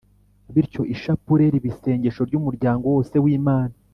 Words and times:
bityo 0.53 0.81
ishapule 0.93 1.43
riba 1.53 1.67
isengesho 1.71 2.21
ry’umuryango 2.29 2.83
wose 2.93 3.15
w’imana 3.23 3.75